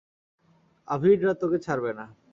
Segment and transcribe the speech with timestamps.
[0.87, 2.05] আভিররা তোকে ছাড়বে না।